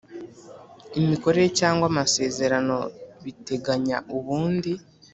[0.99, 2.77] Imikorere cyangwa amasezerano
[3.23, 4.71] biteganya ubundi